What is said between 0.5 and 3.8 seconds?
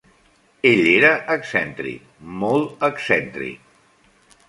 Ell era excèntric, molt excèntric.